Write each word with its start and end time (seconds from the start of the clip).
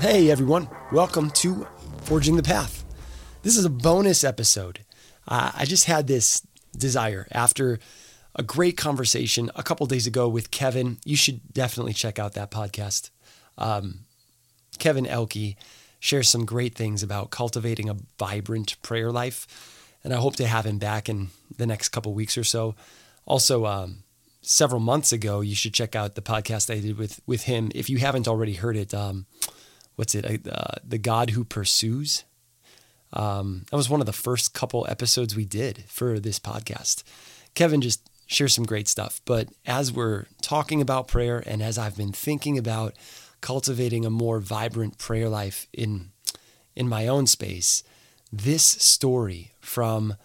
Hey 0.00 0.30
everyone, 0.30 0.68
welcome 0.92 1.30
to 1.30 1.66
Forging 2.02 2.36
the 2.36 2.42
Path. 2.42 2.84
This 3.42 3.56
is 3.56 3.64
a 3.64 3.70
bonus 3.70 4.24
episode. 4.24 4.80
Uh, 5.26 5.52
I 5.54 5.64
just 5.64 5.86
had 5.86 6.06
this 6.06 6.46
desire 6.76 7.26
after 7.32 7.78
a 8.34 8.42
great 8.42 8.76
conversation 8.76 9.50
a 9.54 9.62
couple 9.62 9.86
days 9.86 10.06
ago 10.06 10.28
with 10.28 10.50
Kevin. 10.50 10.98
You 11.06 11.16
should 11.16 11.54
definitely 11.54 11.94
check 11.94 12.18
out 12.18 12.34
that 12.34 12.50
podcast. 12.50 13.08
Um, 13.56 14.00
Kevin 14.78 15.06
Elke 15.06 15.56
shares 15.98 16.28
some 16.28 16.44
great 16.44 16.74
things 16.74 17.02
about 17.02 17.30
cultivating 17.30 17.88
a 17.88 17.96
vibrant 18.18 18.80
prayer 18.82 19.10
life, 19.10 19.88
and 20.04 20.12
I 20.12 20.18
hope 20.18 20.36
to 20.36 20.46
have 20.46 20.66
him 20.66 20.76
back 20.76 21.08
in 21.08 21.28
the 21.56 21.66
next 21.66 21.88
couple 21.88 22.12
weeks 22.12 22.36
or 22.36 22.44
so. 22.44 22.74
Also, 23.24 23.64
um, 23.64 24.04
several 24.42 24.80
months 24.80 25.10
ago, 25.10 25.40
you 25.40 25.54
should 25.54 25.72
check 25.72 25.96
out 25.96 26.16
the 26.16 26.22
podcast 26.22 26.70
I 26.70 26.80
did 26.80 26.98
with 26.98 27.18
with 27.26 27.44
him. 27.44 27.72
If 27.74 27.88
you 27.88 27.96
haven't 27.96 28.28
already 28.28 28.54
heard 28.54 28.76
it, 28.76 28.92
um, 28.92 29.24
what's 29.96 30.14
it? 30.14 30.46
Uh, 30.46 30.64
the 30.86 30.98
God 30.98 31.30
Who 31.30 31.44
Pursues. 31.44 32.24
Um, 33.12 33.64
that 33.70 33.76
was 33.76 33.88
one 33.88 34.00
of 34.00 34.06
the 34.06 34.12
first 34.12 34.54
couple 34.54 34.86
episodes 34.88 35.34
we 35.34 35.44
did 35.44 35.84
for 35.88 36.20
this 36.20 36.38
podcast. 36.38 37.02
Kevin 37.54 37.80
just 37.80 38.08
shares 38.26 38.54
some 38.54 38.64
great 38.64 38.88
stuff. 38.88 39.20
But 39.24 39.48
as 39.64 39.92
we're 39.92 40.26
talking 40.42 40.80
about 40.80 41.08
prayer 41.08 41.42
and 41.46 41.62
as 41.62 41.78
I've 41.78 41.96
been 41.96 42.12
thinking 42.12 42.58
about 42.58 42.94
cultivating 43.40 44.04
a 44.04 44.10
more 44.10 44.40
vibrant 44.40 44.98
prayer 44.98 45.28
life 45.28 45.66
in 45.72 46.10
in 46.74 46.88
my 46.88 47.06
own 47.06 47.26
space, 47.26 47.82
this 48.30 48.62
story 48.62 49.52
from 49.60 50.16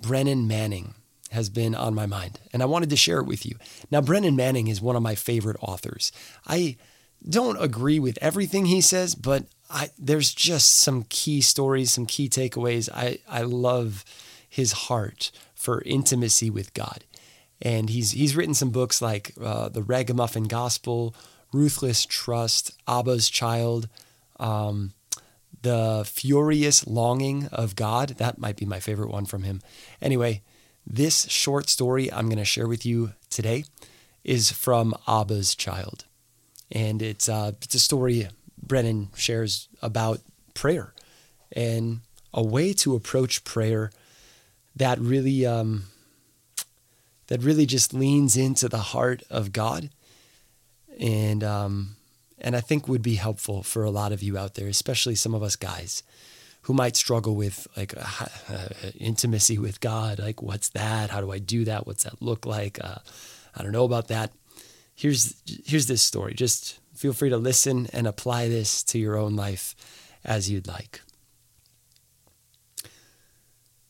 Brennan 0.00 0.46
Manning 0.46 0.94
has 1.32 1.50
been 1.50 1.74
on 1.74 1.94
my 1.94 2.06
mind 2.06 2.38
and 2.52 2.62
I 2.62 2.66
wanted 2.66 2.90
to 2.90 2.96
share 2.96 3.18
it 3.18 3.26
with 3.26 3.44
you. 3.44 3.56
Now 3.90 4.00
Brennan 4.00 4.36
Manning 4.36 4.68
is 4.68 4.80
one 4.80 4.94
of 4.94 5.02
my 5.02 5.16
favorite 5.16 5.56
authors. 5.60 6.12
I 6.46 6.76
don't 7.28 7.60
agree 7.60 7.98
with 7.98 8.18
everything 8.20 8.66
he 8.66 8.80
says, 8.80 9.14
but 9.14 9.44
I, 9.70 9.90
there's 9.98 10.32
just 10.32 10.78
some 10.78 11.04
key 11.08 11.40
stories, 11.40 11.92
some 11.92 12.06
key 12.06 12.28
takeaways. 12.28 12.88
I, 12.92 13.18
I 13.28 13.42
love 13.42 14.04
his 14.48 14.72
heart 14.72 15.30
for 15.54 15.82
intimacy 15.82 16.50
with 16.50 16.72
God. 16.74 17.04
And 17.60 17.90
he's, 17.90 18.12
he's 18.12 18.36
written 18.36 18.54
some 18.54 18.70
books 18.70 19.02
like 19.02 19.32
uh, 19.42 19.68
The 19.68 19.82
Ragamuffin 19.82 20.44
Gospel, 20.44 21.14
Ruthless 21.52 22.06
Trust, 22.06 22.72
Abba's 22.86 23.28
Child, 23.28 23.88
um, 24.38 24.92
The 25.62 26.04
Furious 26.06 26.86
Longing 26.86 27.48
of 27.50 27.76
God. 27.76 28.10
That 28.18 28.38
might 28.38 28.56
be 28.56 28.66
my 28.66 28.80
favorite 28.80 29.10
one 29.10 29.26
from 29.26 29.42
him. 29.42 29.62
Anyway, 30.00 30.42
this 30.86 31.26
short 31.28 31.68
story 31.68 32.12
I'm 32.12 32.26
going 32.26 32.38
to 32.38 32.44
share 32.44 32.68
with 32.68 32.86
you 32.86 33.12
today 33.30 33.64
is 34.22 34.50
from 34.50 34.94
Abba's 35.06 35.54
Child. 35.54 36.05
And 36.70 37.00
it's, 37.02 37.28
uh, 37.28 37.52
it's 37.62 37.74
a 37.74 37.80
story 37.80 38.28
Brennan 38.60 39.08
shares 39.16 39.68
about 39.82 40.20
prayer 40.54 40.92
and 41.52 42.00
a 42.34 42.42
way 42.42 42.72
to 42.72 42.94
approach 42.94 43.44
prayer 43.44 43.90
that 44.74 44.98
really 44.98 45.46
um, 45.46 45.84
that 47.28 47.42
really 47.42 47.66
just 47.66 47.94
leans 47.94 48.36
into 48.36 48.68
the 48.68 48.78
heart 48.78 49.22
of 49.30 49.52
God 49.52 49.90
and 50.98 51.42
um, 51.44 51.96
and 52.38 52.56
I 52.56 52.60
think 52.60 52.88
would 52.88 53.02
be 53.02 53.16
helpful 53.16 53.62
for 53.62 53.84
a 53.84 53.90
lot 53.90 54.12
of 54.12 54.22
you 54.22 54.36
out 54.36 54.54
there, 54.54 54.68
especially 54.68 55.14
some 55.14 55.34
of 55.34 55.42
us 55.42 55.56
guys 55.56 56.02
who 56.62 56.74
might 56.74 56.96
struggle 56.96 57.34
with 57.34 57.66
like 57.76 57.94
uh, 57.96 58.26
uh, 58.52 58.68
intimacy 58.98 59.56
with 59.56 59.80
God. 59.80 60.18
Like, 60.18 60.42
what's 60.42 60.70
that? 60.70 61.10
How 61.10 61.20
do 61.20 61.30
I 61.30 61.38
do 61.38 61.64
that? 61.64 61.86
What's 61.86 62.04
that 62.04 62.20
look 62.20 62.44
like? 62.44 62.82
Uh, 62.82 62.98
I 63.54 63.62
don't 63.62 63.72
know 63.72 63.84
about 63.84 64.08
that. 64.08 64.32
Here's 64.96 65.34
here's 65.64 65.86
this 65.86 66.02
story. 66.02 66.34
Just 66.34 66.80
feel 66.94 67.12
free 67.12 67.28
to 67.28 67.36
listen 67.36 67.86
and 67.92 68.06
apply 68.06 68.48
this 68.48 68.82
to 68.84 68.98
your 68.98 69.16
own 69.16 69.36
life 69.36 69.76
as 70.24 70.50
you'd 70.50 70.66
like. 70.66 71.02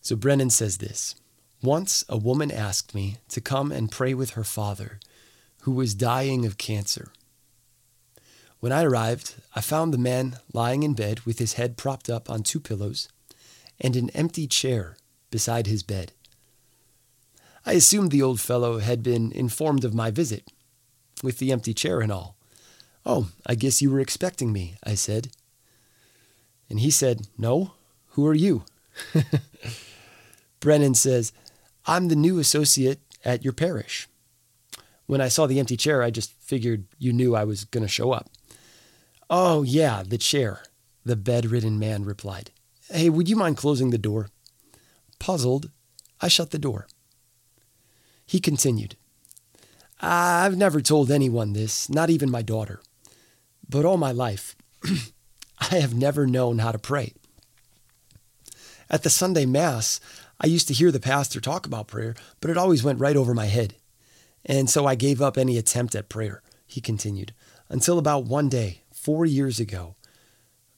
So 0.00 0.16
Brennan 0.16 0.50
says 0.50 0.78
this 0.78 1.14
Once 1.62 2.04
a 2.08 2.18
woman 2.18 2.50
asked 2.50 2.94
me 2.94 3.18
to 3.28 3.40
come 3.40 3.72
and 3.72 3.90
pray 3.90 4.14
with 4.14 4.30
her 4.30 4.44
father, 4.44 4.98
who 5.62 5.72
was 5.72 5.94
dying 5.94 6.44
of 6.44 6.58
cancer. 6.58 7.12
When 8.58 8.72
I 8.72 8.82
arrived, 8.82 9.34
I 9.54 9.60
found 9.60 9.94
the 9.94 9.98
man 9.98 10.38
lying 10.52 10.82
in 10.82 10.94
bed 10.94 11.20
with 11.20 11.38
his 11.38 11.52
head 11.52 11.76
propped 11.76 12.10
up 12.10 12.28
on 12.28 12.42
two 12.42 12.58
pillows 12.58 13.08
and 13.80 13.94
an 13.94 14.10
empty 14.10 14.46
chair 14.46 14.96
beside 15.30 15.66
his 15.66 15.82
bed. 15.82 16.12
I 17.64 17.74
assumed 17.74 18.10
the 18.10 18.22
old 18.22 18.40
fellow 18.40 18.78
had 18.78 19.02
been 19.02 19.32
informed 19.32 19.84
of 19.84 19.94
my 19.94 20.10
visit, 20.10 20.52
with 21.22 21.38
the 21.38 21.52
empty 21.52 21.74
chair 21.74 22.00
and 22.00 22.12
all. 22.12 22.36
Oh, 23.04 23.28
I 23.46 23.54
guess 23.54 23.80
you 23.80 23.90
were 23.90 24.00
expecting 24.00 24.52
me, 24.52 24.76
I 24.84 24.94
said. 24.94 25.28
And 26.68 26.80
he 26.80 26.90
said, 26.90 27.28
No, 27.38 27.72
who 28.10 28.26
are 28.26 28.34
you? 28.34 28.64
Brennan 30.60 30.94
says, 30.94 31.32
I'm 31.86 32.08
the 32.08 32.16
new 32.16 32.38
associate 32.38 33.00
at 33.24 33.44
your 33.44 33.52
parish. 33.52 34.08
When 35.06 35.20
I 35.20 35.28
saw 35.28 35.46
the 35.46 35.60
empty 35.60 35.76
chair, 35.76 36.02
I 36.02 36.10
just 36.10 36.32
figured 36.40 36.86
you 36.98 37.12
knew 37.12 37.36
I 37.36 37.44
was 37.44 37.64
going 37.64 37.82
to 37.82 37.88
show 37.88 38.10
up. 38.10 38.28
Oh, 39.30 39.62
yeah, 39.62 40.02
the 40.04 40.18
chair, 40.18 40.62
the 41.04 41.16
bedridden 41.16 41.78
man 41.78 42.04
replied. 42.04 42.50
Hey, 42.90 43.08
would 43.08 43.28
you 43.28 43.36
mind 43.36 43.56
closing 43.56 43.90
the 43.90 43.98
door? 43.98 44.28
Puzzled, 45.18 45.70
I 46.20 46.28
shut 46.28 46.50
the 46.50 46.58
door. 46.58 46.86
He 48.26 48.40
continued, 48.40 48.96
I've 50.00 50.56
never 50.56 50.80
told 50.80 51.10
anyone 51.10 51.52
this, 51.52 51.88
not 51.88 52.10
even 52.10 52.30
my 52.30 52.42
daughter. 52.42 52.80
But 53.68 53.84
all 53.84 53.96
my 53.96 54.12
life, 54.12 54.54
I 55.58 55.76
have 55.76 55.94
never 55.94 56.26
known 56.26 56.58
how 56.58 56.72
to 56.72 56.78
pray. 56.78 57.14
At 58.88 59.02
the 59.02 59.10
Sunday 59.10 59.46
Mass, 59.46 60.00
I 60.40 60.46
used 60.46 60.68
to 60.68 60.74
hear 60.74 60.92
the 60.92 61.00
pastor 61.00 61.40
talk 61.40 61.66
about 61.66 61.88
prayer, 61.88 62.14
but 62.40 62.50
it 62.50 62.58
always 62.58 62.84
went 62.84 63.00
right 63.00 63.16
over 63.16 63.34
my 63.34 63.46
head. 63.46 63.74
And 64.44 64.70
so 64.70 64.86
I 64.86 64.94
gave 64.94 65.20
up 65.20 65.36
any 65.36 65.58
attempt 65.58 65.94
at 65.94 66.08
prayer, 66.08 66.42
he 66.66 66.80
continued, 66.80 67.32
until 67.68 67.98
about 67.98 68.26
one 68.26 68.48
day, 68.48 68.82
four 68.92 69.26
years 69.26 69.58
ago. 69.58 69.96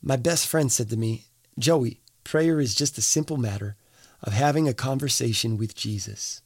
My 0.00 0.16
best 0.16 0.46
friend 0.46 0.70
said 0.70 0.88
to 0.90 0.96
me, 0.96 1.26
Joey, 1.58 2.00
prayer 2.24 2.60
is 2.60 2.74
just 2.74 2.96
a 2.96 3.02
simple 3.02 3.36
matter 3.36 3.76
of 4.22 4.32
having 4.32 4.68
a 4.68 4.74
conversation 4.74 5.58
with 5.58 5.74
Jesus. 5.74 6.40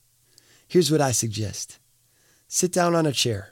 Here's 0.66 0.90
what 0.90 1.00
I 1.00 1.12
suggest 1.12 1.78
sit 2.52 2.70
down 2.70 2.94
on 2.94 3.06
a 3.06 3.12
chair, 3.12 3.50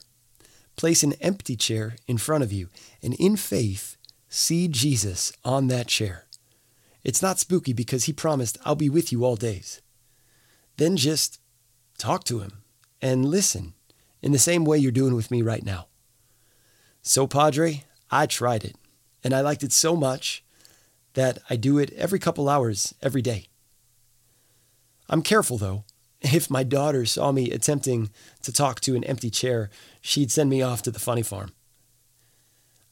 place 0.77 1.03
an 1.03 1.15
empty 1.22 1.56
chair 1.56 1.97
in 2.06 2.19
front 2.19 2.44
of 2.44 2.53
you, 2.53 2.69
and 3.03 3.15
in 3.15 3.34
faith, 3.34 3.97
see 4.28 4.69
Jesus 4.69 5.33
on 5.43 5.69
that 5.69 5.87
chair. 5.87 6.27
It's 7.03 7.22
not 7.22 7.39
spooky 7.39 7.72
because 7.72 8.05
he 8.05 8.12
promised, 8.12 8.59
I'll 8.62 8.75
be 8.75 8.91
with 8.91 9.10
you 9.10 9.25
all 9.25 9.37
days. 9.37 9.81
Then 10.77 10.99
just 10.99 11.41
talk 11.97 12.25
to 12.25 12.41
him 12.41 12.62
and 13.00 13.25
listen 13.25 13.72
in 14.21 14.33
the 14.33 14.39
same 14.39 14.66
way 14.66 14.77
you're 14.77 14.93
doing 14.93 15.15
with 15.15 15.31
me 15.31 15.41
right 15.41 15.65
now. 15.65 15.87
So, 17.00 17.27
Padre, 17.27 17.84
I 18.10 18.27
tried 18.27 18.65
it, 18.65 18.77
and 19.25 19.33
I 19.33 19.41
liked 19.41 19.62
it 19.62 19.72
so 19.72 19.97
much 19.97 20.44
that 21.15 21.39
I 21.49 21.56
do 21.56 21.78
it 21.78 21.91
every 21.94 22.19
couple 22.19 22.50
hours 22.50 22.94
every 23.00 23.22
day. 23.22 23.47
I'm 25.09 25.22
careful, 25.22 25.56
though. 25.56 25.84
If 26.22 26.50
my 26.50 26.62
daughter 26.62 27.06
saw 27.06 27.32
me 27.32 27.50
attempting 27.50 28.10
to 28.42 28.53
talk 28.53 28.81
to 28.82 28.94
an 28.94 29.04
empty 29.04 29.31
chair, 29.31 29.70
she'd 30.00 30.31
send 30.31 30.50
me 30.50 30.60
off 30.60 30.82
to 30.82 30.91
the 30.91 30.98
funny 30.98 31.22
farm. 31.22 31.53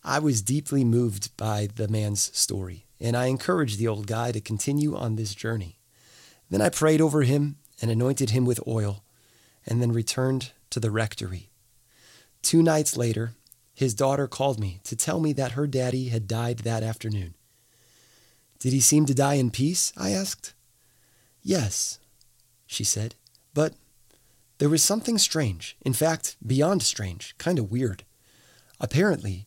I 0.03 0.19
was 0.19 0.41
deeply 0.41 0.85
moved 0.85 1.37
by 1.37 1.69
the 1.75 1.89
man's 1.89 2.35
story, 2.37 2.87
and 3.01 3.17
I 3.17 3.27
encouraged 3.27 3.79
the 3.79 3.89
old 3.89 4.07
guy 4.07 4.33
to 4.33 4.41
continue 4.41 4.97
on 4.97 5.17
this 5.17 5.35
journey. 5.35 5.79
Then 6.49 6.63
I 6.63 6.71
prayed 6.71 7.01
over 7.01 7.23
him 7.23 7.57
and 7.83 7.91
anointed 7.91 8.31
him 8.31 8.47
with 8.47 8.67
oil, 8.67 9.05
and 9.67 9.83
then 9.83 9.93
returned 9.93 10.53
to 10.71 10.81
the 10.81 10.91
rectory. 10.91 11.51
Two 12.43 12.63
nights 12.63 12.97
later, 12.97 13.33
his 13.75 13.95
daughter 13.95 14.27
called 14.27 14.59
me 14.59 14.81
to 14.85 14.97
tell 14.97 15.21
me 15.21 15.33
that 15.35 15.53
her 15.53 15.67
daddy 15.67 16.09
had 16.09 16.27
died 16.27 16.61
that 16.61 16.83
afternoon. 16.83 17.35
Did 18.59 18.73
he 18.73 18.81
seem 18.81 19.07
to 19.07 19.15
die 19.15 19.35
in 19.35 19.51
peace? 19.51 19.93
I 19.97 20.11
asked. 20.11 20.55
Yes, 21.43 21.99
she 22.69 22.85
said, 22.85 23.17
but 23.55 23.75
there 24.59 24.69
was 24.69 24.85
something 24.85 25.19
strange, 25.19 25.77
in 25.81 25.95
fact, 25.95 26.37
beyond 26.47 26.83
strange, 26.83 27.35
kind 27.39 27.59
of 27.59 27.71
weird. 27.71 28.05
Apparently, 28.79 29.47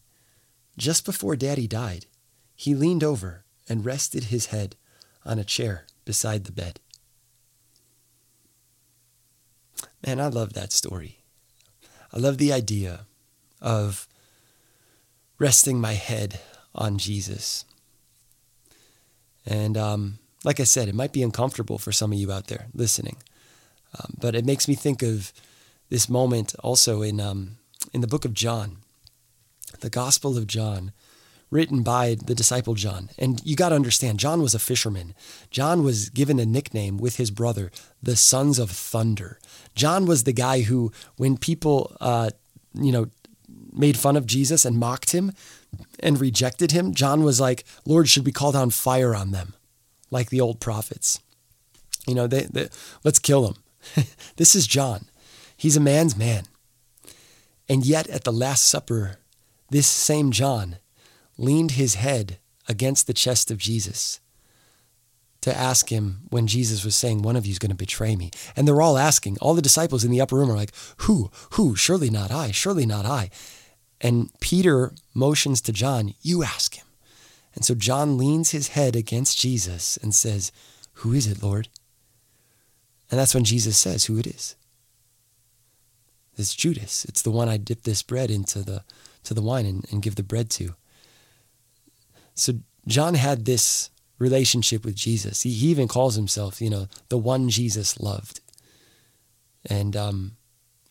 just 0.78 1.06
before 1.06 1.36
Daddy 1.36 1.68
died, 1.68 2.08
he 2.56 2.74
leaned 2.74 3.04
over 3.04 3.46
and 3.70 3.86
rested 3.86 4.26
his 4.26 4.48
head 4.48 4.76
on 5.24 5.38
a 5.38 5.46
chair 5.46 5.86
beside 6.04 6.46
the 6.46 6.52
bed. 6.52 6.80
Man, 10.06 10.20
I 10.20 10.28
love 10.28 10.54
that 10.54 10.74
story. 10.74 11.20
I 12.12 12.18
love 12.18 12.40
the 12.40 12.52
idea 12.52 13.06
of 13.62 14.08
resting 15.38 15.80
my 15.80 15.94
head 15.94 16.40
on 16.74 16.98
Jesus. 16.98 17.66
And 19.46 19.78
um, 19.78 20.20
like 20.44 20.60
I 20.60 20.64
said, 20.66 20.88
it 20.88 20.96
might 20.96 21.14
be 21.14 21.24
uncomfortable 21.24 21.78
for 21.78 21.92
some 21.92 22.12
of 22.12 22.18
you 22.18 22.32
out 22.32 22.48
there 22.48 22.68
listening, 22.74 23.18
um, 24.00 24.16
but 24.20 24.36
it 24.36 24.46
makes 24.46 24.68
me 24.68 24.76
think 24.76 25.02
of 25.02 25.34
this 25.90 26.10
moment 26.10 26.56
also 26.64 27.02
in 27.02 27.20
um, 27.20 27.58
in 27.94 28.02
the 28.02 28.08
book 28.08 28.26
of 28.26 28.34
John, 28.34 28.78
the 29.82 29.90
Gospel 29.90 30.38
of 30.38 30.48
John, 30.48 30.92
written 31.50 31.84
by 31.84 32.16
the 32.16 32.34
disciple 32.34 32.74
John. 32.74 33.10
And 33.18 33.42
you 33.46 33.56
got 33.56 33.70
to 33.70 33.76
understand, 33.76 34.20
John 34.20 34.42
was 34.42 34.56
a 34.56 34.60
fisherman. 34.60 35.14
John 35.52 35.84
was 35.84 36.10
given 36.10 36.40
a 36.40 36.46
nickname 36.46 36.98
with 36.98 37.18
his 37.18 37.30
brother, 37.30 37.72
the 38.02 38.16
Sons 38.16 38.58
of 38.58 38.72
Thunder. 38.72 39.40
John 39.76 40.06
was 40.06 40.24
the 40.24 40.34
guy 40.34 40.62
who, 40.62 40.92
when 41.18 41.38
people, 41.38 41.96
uh, 42.00 42.32
you 42.74 42.92
know, 42.92 43.08
made 43.74 43.98
fun 43.98 44.16
of 44.16 44.26
Jesus 44.26 44.66
and 44.66 44.78
mocked 44.78 45.12
him 45.12 45.34
and 46.00 46.20
rejected 46.20 46.72
him, 46.72 46.94
John 46.94 47.24
was 47.24 47.40
like, 47.40 47.66
Lord, 47.86 48.08
should 48.08 48.26
we 48.26 48.32
call 48.32 48.54
down 48.54 48.70
fire 48.70 49.14
on 49.14 49.32
them, 49.32 49.54
like 50.12 50.30
the 50.30 50.42
old 50.42 50.60
prophets? 50.60 51.20
You 52.08 52.16
know, 52.16 52.28
they, 52.28 52.44
they 52.44 52.70
let's 53.04 53.20
kill 53.20 53.44
them. 53.44 54.06
this 54.36 54.56
is 54.56 54.68
John. 54.68 55.06
He's 55.58 55.78
a 55.78 55.82
man's 55.82 56.18
man. 56.18 56.44
And 57.70 57.86
yet 57.86 58.08
at 58.08 58.24
the 58.24 58.34
Last 58.34 58.66
Supper, 58.66 59.18
this 59.70 59.88
same 59.88 60.32
John 60.32 60.78
leaned 61.38 61.72
his 61.72 61.96
head 61.96 62.38
against 62.68 63.08
the 63.08 63.14
chest 63.14 63.50
of 63.50 63.58
Jesus 63.58 64.20
to 65.42 65.56
ask 65.56 65.92
him 65.92 66.22
when 66.30 66.48
Jesus 66.48 66.86
was 66.86 66.96
saying, 66.96 67.22
One 67.22 67.36
of 67.36 67.46
you 67.46 67.52
is 67.52 67.60
going 67.60 67.72
to 67.72 67.76
betray 67.76 68.16
me. 68.16 68.32
And 68.56 68.68
they're 68.68 68.82
all 68.82 68.98
asking, 68.98 69.38
all 69.40 69.54
the 69.54 69.62
disciples 69.62 70.04
in 70.04 70.12
the 70.12 70.22
upper 70.22 70.36
room 70.36 70.52
are 70.52 70.56
like, 70.56 70.74
Who? 70.98 71.32
Who? 71.52 71.76
Surely 71.76 72.10
not 72.10 72.32
I. 72.32 72.52
Surely 72.52 72.86
not 72.86 73.06
I. 73.06 73.30
And 74.00 74.30
Peter 74.40 74.94
motions 75.14 75.62
to 75.62 75.74
John, 75.74 76.14
You 76.22 76.44
ask 76.44 76.76
him. 76.76 76.86
And 77.56 77.66
so 77.66 77.76
John 77.76 78.18
leans 78.18 78.52
his 78.52 78.70
head 78.70 78.96
against 78.96 79.40
Jesus 79.40 79.98
and 79.98 80.16
says, 80.16 80.52
Who 80.96 81.14
is 81.14 81.28
it, 81.28 81.44
Lord? 81.44 81.68
And 83.10 83.20
that's 83.20 83.36
when 83.36 83.44
Jesus 83.44 83.78
says 83.78 84.06
who 84.06 84.18
it 84.18 84.28
is. 84.28 84.56
It's 86.38 86.56
Judas. 86.56 87.06
It's 87.06 87.22
the 87.22 87.32
one 87.32 87.50
I 87.50 87.58
dip 87.58 87.84
this 87.84 88.04
bread 88.04 88.32
into 88.32 88.60
the 88.60 88.84
to 89.24 89.34
the 89.34 89.42
wine 89.42 89.66
and, 89.66 89.86
and 89.92 90.02
give 90.02 90.16
the 90.16 90.24
bread 90.24 90.50
to. 90.52 90.76
So 92.34 92.54
John 92.88 93.14
had 93.14 93.46
this 93.46 93.92
relationship 94.18 94.84
with 94.86 94.96
Jesus. 94.96 95.42
He, 95.42 95.52
he 95.52 95.68
even 95.68 95.88
calls 95.88 96.16
himself, 96.16 96.62
you 96.62 96.70
know, 96.70 96.88
the 97.10 97.18
one 97.18 97.50
Jesus 97.50 98.00
loved. 98.00 98.40
And 99.70 99.96
um, 99.96 100.38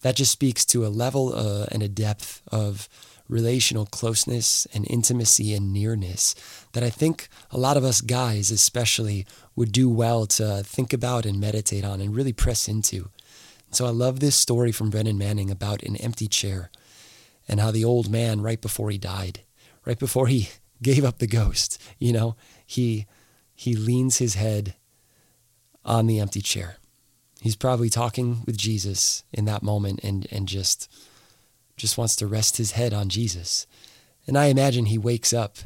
that 0.02 0.16
just 0.16 0.32
speaks 0.32 0.64
to 0.66 0.86
a 0.86 0.88
level 0.88 1.34
uh, 1.34 1.66
and 1.70 1.82
a 1.82 1.88
depth 1.88 2.42
of 2.50 2.88
relational 3.28 3.86
closeness 3.86 4.66
and 4.74 4.90
intimacy 4.90 5.54
and 5.54 5.72
nearness 5.72 6.34
that 6.72 6.82
I 6.82 6.90
think 6.90 7.28
a 7.50 7.58
lot 7.58 7.76
of 7.76 7.84
us 7.84 8.00
guys, 8.00 8.50
especially, 8.50 9.24
would 9.54 9.72
do 9.72 9.88
well 9.88 10.26
to 10.26 10.62
think 10.64 10.92
about 10.92 11.24
and 11.24 11.40
meditate 11.40 11.84
on 11.84 12.00
and 12.00 12.14
really 12.14 12.32
press 12.32 12.68
into. 12.68 13.10
So 13.70 13.86
I 13.86 13.90
love 13.90 14.18
this 14.18 14.34
story 14.34 14.72
from 14.72 14.90
Brennan 14.90 15.16
Manning 15.16 15.50
about 15.50 15.82
an 15.84 15.96
empty 15.96 16.26
chair 16.26 16.70
and 17.48 17.60
how 17.60 17.70
the 17.70 17.84
old 17.84 18.10
man, 18.10 18.40
right 18.40 18.60
before 18.60 18.90
he 18.90 18.98
died, 18.98 19.40
right 19.84 19.98
before 19.98 20.26
he 20.26 20.48
gave 20.82 21.04
up 21.04 21.18
the 21.18 21.26
ghost, 21.26 21.80
you 21.98 22.12
know, 22.12 22.36
he 22.66 23.06
he 23.54 23.76
leans 23.76 24.16
his 24.16 24.34
head 24.34 24.74
on 25.84 26.06
the 26.06 26.18
empty 26.18 26.40
chair. 26.40 26.76
He's 27.40 27.56
probably 27.56 27.88
talking 27.88 28.42
with 28.46 28.56
Jesus 28.56 29.24
in 29.32 29.46
that 29.46 29.62
moment 29.62 30.00
and 30.02 30.26
and 30.30 30.46
just 30.46 30.90
just 31.76 31.96
wants 31.96 32.14
to 32.16 32.26
rest 32.26 32.58
his 32.58 32.72
head 32.72 32.92
on 32.92 33.08
Jesus. 33.08 33.66
And 34.26 34.36
I 34.36 34.46
imagine 34.46 34.86
he 34.86 34.98
wakes 34.98 35.32
up 35.32 35.56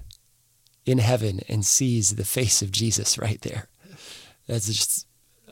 in 0.86 0.98
heaven 0.98 1.40
and 1.48 1.66
sees 1.66 2.14
the 2.14 2.24
face 2.24 2.62
of 2.62 2.70
Jesus 2.70 3.18
right 3.18 3.40
there. 3.42 3.68
That's 4.46 4.66
just 4.66 5.06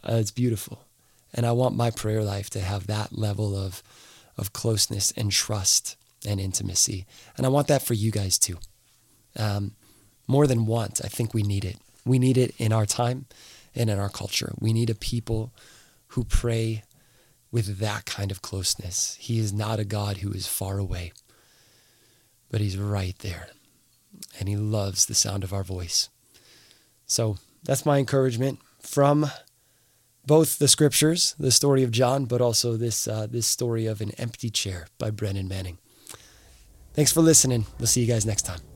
uh, 0.08 0.16
it's 0.16 0.30
beautiful. 0.30 0.84
And 1.34 1.46
I 1.46 1.52
want 1.52 1.76
my 1.76 1.90
prayer 1.90 2.22
life 2.22 2.50
to 2.50 2.60
have 2.60 2.86
that 2.86 3.18
level 3.18 3.56
of 3.56 3.82
of 4.38 4.52
closeness 4.52 5.12
and 5.16 5.32
trust 5.32 5.96
and 6.26 6.40
intimacy. 6.40 7.06
And 7.36 7.44
I 7.44 7.48
want 7.48 7.66
that 7.68 7.82
for 7.82 7.94
you 7.94 8.10
guys 8.10 8.38
too. 8.38 8.58
Um, 9.36 9.72
more 10.26 10.46
than 10.46 10.66
want, 10.66 11.00
I 11.04 11.08
think 11.08 11.34
we 11.34 11.42
need 11.42 11.64
it. 11.64 11.76
We 12.04 12.18
need 12.18 12.38
it 12.38 12.54
in 12.58 12.72
our 12.72 12.86
time 12.86 13.26
and 13.74 13.90
in 13.90 13.98
our 13.98 14.08
culture. 14.08 14.52
We 14.58 14.72
need 14.72 14.90
a 14.90 14.94
people 14.94 15.52
who 16.12 16.24
pray 16.24 16.82
with 17.50 17.78
that 17.78 18.04
kind 18.06 18.30
of 18.30 18.42
closeness. 18.42 19.16
He 19.20 19.38
is 19.38 19.52
not 19.52 19.78
a 19.78 19.84
God 19.84 20.18
who 20.18 20.32
is 20.32 20.46
far 20.46 20.78
away, 20.78 21.12
but 22.50 22.60
He's 22.60 22.78
right 22.78 23.18
there. 23.18 23.48
And 24.38 24.48
He 24.48 24.56
loves 24.56 25.06
the 25.06 25.14
sound 25.14 25.44
of 25.44 25.52
our 25.52 25.64
voice. 25.64 26.08
So 27.06 27.36
that's 27.62 27.86
my 27.86 27.98
encouragement 27.98 28.60
from 28.80 29.30
both 30.26 30.58
the 30.58 30.68
scriptures, 30.68 31.34
the 31.38 31.50
story 31.50 31.82
of 31.82 31.90
John, 31.90 32.26
but 32.26 32.40
also 32.40 32.76
this, 32.76 33.08
uh, 33.08 33.26
this 33.26 33.46
story 33.46 33.86
of 33.86 34.00
an 34.00 34.12
empty 34.12 34.50
chair 34.50 34.86
by 34.98 35.10
Brennan 35.10 35.48
Manning. 35.48 35.78
Thanks 36.94 37.12
for 37.12 37.20
listening. 37.20 37.66
We'll 37.78 37.86
see 37.86 38.02
you 38.02 38.06
guys 38.06 38.26
next 38.26 38.42
time. 38.42 38.71